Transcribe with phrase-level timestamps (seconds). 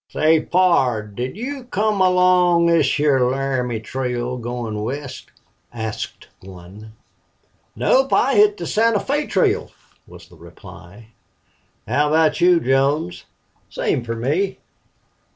[0.09, 5.29] "Say, pard, did you come along this here Laramie Trail goin' West?"
[5.71, 6.93] asked one.
[7.75, 8.11] "Nope.
[8.11, 9.69] I hit the Santa Fe Trail,"
[10.07, 11.09] was the reply.
[11.87, 13.25] "How about you, Jones?"
[13.69, 14.57] "Same fer me."